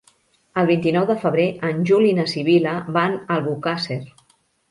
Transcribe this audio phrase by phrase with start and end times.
[0.61, 4.01] El vint-i-nou de febrer en Juli i na Sibil·la van a Albocàsser.